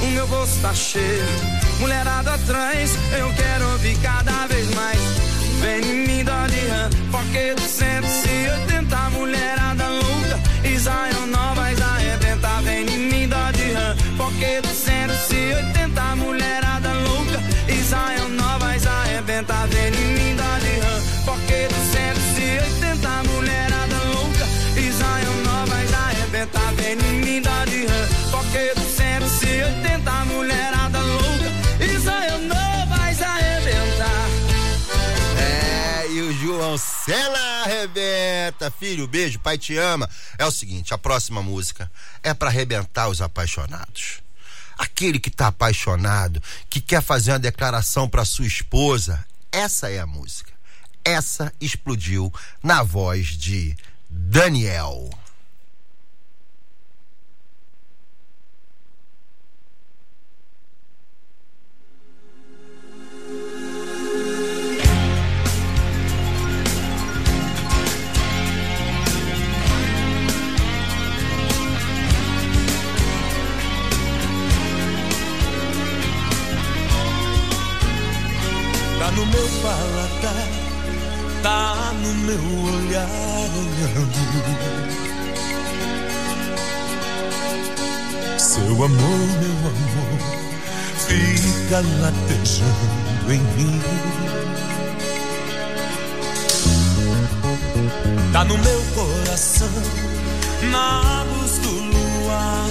[0.03, 1.25] o meu bolso tá cheio.
[1.79, 4.99] Mulherada atrás, eu quero ouvir cada vez mais.
[5.61, 10.39] Vem em mim, rã, porque 280 mulherada louca.
[10.63, 11.78] Israel Novas
[14.39, 17.39] rã, porque 280 mulherada louca.
[17.67, 24.45] Israel Novas arrebenta, vem em mim, de rã, porque 280 mulherada louca.
[24.79, 31.83] Israel Novas arrebenta, vem em mim, de rã, porque 280 mulherada louca.
[31.83, 34.09] Israel Novas arrebenta.
[35.37, 38.71] É, e o João Sena arrebenta.
[38.71, 40.09] Filho, beijo, pai te ama.
[40.37, 41.91] É o seguinte, a próxima música
[42.23, 44.28] é para arrebentar os apaixonados.
[44.79, 50.07] Aquele que tá apaixonado, que quer fazer uma declaração para sua esposa, essa é a
[50.07, 50.53] música.
[51.03, 53.75] Essa explodiu na voz de
[54.09, 55.09] Daniel.
[79.09, 80.47] Tá no meu paladar,
[81.41, 82.43] tá no meu
[82.75, 83.09] olhar
[83.57, 84.21] olhando.
[88.37, 90.19] Seu amor, meu amor,
[91.07, 93.81] fica latejando em mim.
[98.31, 99.73] Tá no meu coração,
[100.71, 102.69] na luz do luar,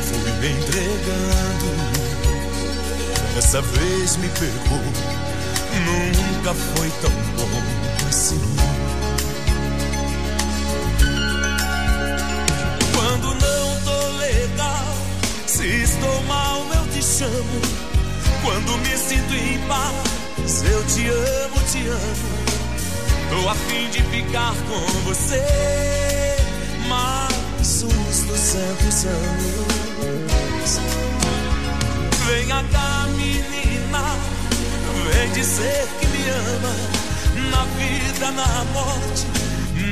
[0.00, 2.05] fui me entregando.
[3.36, 4.80] Dessa vez me pegou,
[5.84, 8.40] nunca foi tão bom assim.
[12.94, 14.86] Quando não tô legal,
[15.46, 17.60] se estou mal, eu te chamo.
[18.42, 22.36] Quando me sinto em paz, eu te amo, te amo.
[23.28, 25.44] Tô a fim de ficar com você
[26.88, 29.85] mais uns duzentos anos.
[32.26, 34.02] Venha cá, menina,
[35.12, 36.74] vem dizer que me ama.
[37.50, 39.26] Na vida, na morte,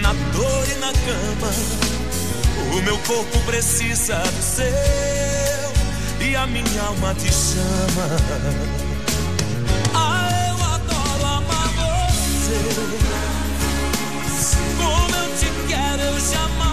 [0.02, 1.52] na dor e na cama.
[2.72, 4.66] O meu corpo precisa do seu
[6.20, 8.08] e a minha alma te chama.
[9.94, 11.70] Ah, eu adoro amar
[14.76, 16.63] Como eu te quero, eu jamais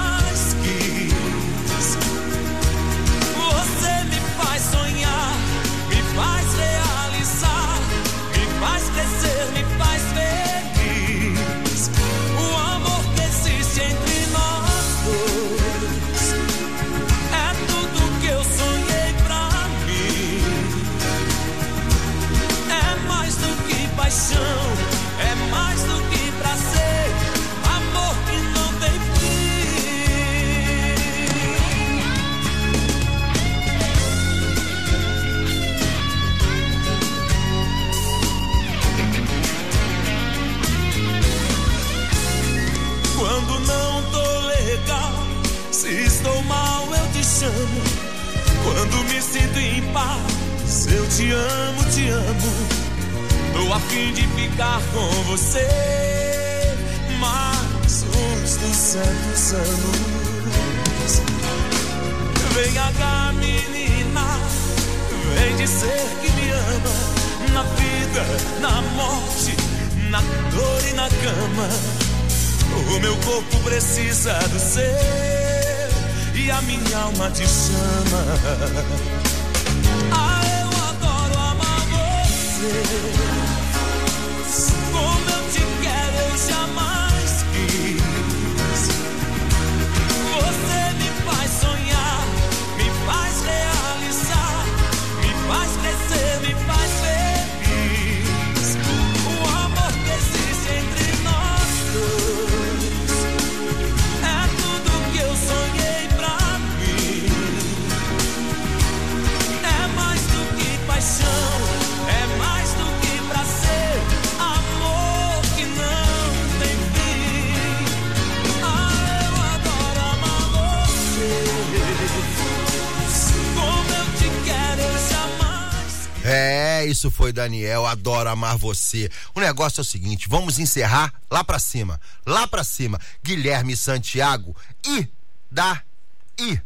[127.31, 129.09] Foi Daniel, adoro amar você.
[129.33, 132.99] O negócio é o seguinte, vamos encerrar lá pra cima, lá pra cima.
[133.23, 134.53] Guilherme Santiago
[134.85, 135.07] e
[135.49, 136.61] daí.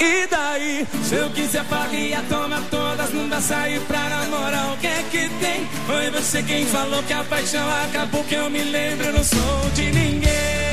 [0.00, 4.72] E daí, se eu quiser farria, toma todas, não dá sair pra namorar.
[4.72, 5.66] O que é que tem?
[5.86, 9.70] Foi você quem falou que a paixão acabou, que eu me lembro, eu não sou
[9.74, 10.71] de ninguém.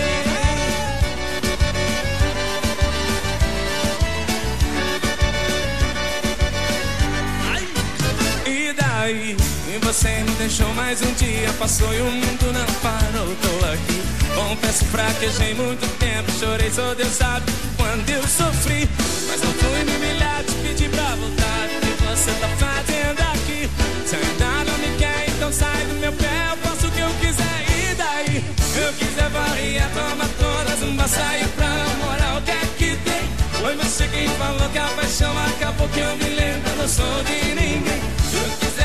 [9.10, 9.36] Daí,
[9.68, 14.04] e você me deixou mais um dia, passou e o mundo não parou, tô aqui.
[14.36, 18.88] Confesso, fraquejei muito tempo, chorei, só Deus sabe quando eu sofri.
[19.28, 21.66] Mas não fui me humilhar, te pedi pra voltar.
[21.66, 23.68] O que você tá fazendo aqui?
[24.06, 27.10] Se ainda não me quer, então sai do meu pé, eu faço o que eu
[27.20, 27.66] quiser.
[27.68, 28.46] E daí?
[28.76, 32.38] Eu quiser varria, toma todas, não vai sair pra namorar.
[32.38, 33.24] O que é que tem?
[33.60, 37.56] Foi você quem falou que a paixão acabou, que eu me lembro, não sou de
[37.56, 38.09] ninguém.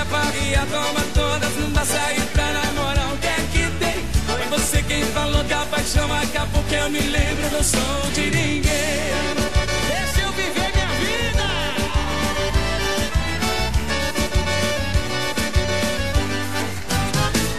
[0.05, 3.13] Quiser varria, toma todas, não vai sair pra namorar.
[3.13, 4.05] O que é que tem?
[4.27, 8.31] Foi você quem falou que a paixão acabou, que eu me lembro, não sou de
[8.31, 8.65] ninguém.
[9.89, 11.45] Deixa eu viver minha vida.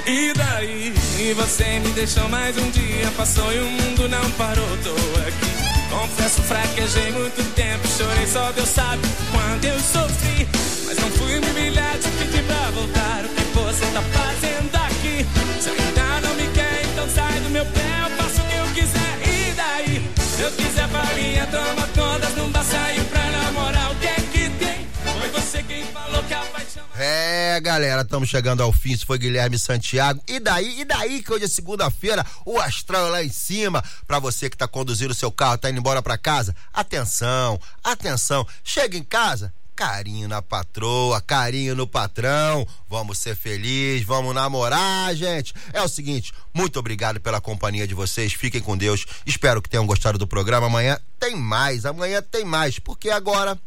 [0.07, 0.93] E daí?
[1.19, 4.91] E você me deixou mais um dia, passou e o mundo não parou, tô
[5.21, 5.55] aqui.
[5.89, 10.64] Confesso, fraquejei muito tempo, chorei, só Deus sabe quando eu sofri.
[10.85, 13.25] Mas não fui me humilhar, pedi pra voltar.
[13.25, 15.25] O que você tá fazendo aqui?
[15.61, 18.73] Se ainda não me quer, então sai do meu pé, eu faço o que eu
[18.73, 19.27] quiser.
[19.27, 20.11] E daí?
[20.35, 23.91] Se eu quiser farinha, toma todas, não dá sair pra namorar.
[23.91, 24.87] O que é que tem?
[25.19, 26.83] Foi você quem falou que a paixão.
[26.97, 28.91] É, galera, estamos chegando ao fim.
[28.91, 30.21] Isso foi Guilherme Santiago.
[30.27, 33.83] E daí, e daí que hoje é segunda-feira, o astral é lá em cima.
[34.05, 38.45] Pra você que tá conduzindo o seu carro, tá indo embora pra casa, atenção, atenção.
[38.63, 42.65] Chega em casa, carinho na patroa, carinho no patrão.
[42.89, 45.53] Vamos ser felizes, vamos namorar, gente.
[45.73, 48.33] É o seguinte, muito obrigado pela companhia de vocês.
[48.33, 49.05] Fiquem com Deus.
[49.25, 50.67] Espero que tenham gostado do programa.
[50.67, 53.59] Amanhã tem mais, amanhã tem mais, porque agora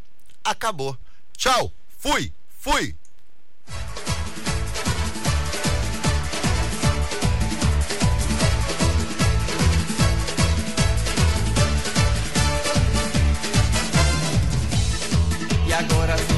[0.43, 0.97] acabou.
[1.37, 2.97] Tchau, fui, fui.
[15.79, 16.17] Agora.
[16.17, 16.38] vem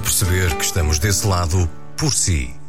[0.00, 2.55] perceber que estamos desse lado por si.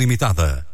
[0.00, 0.69] Limitada.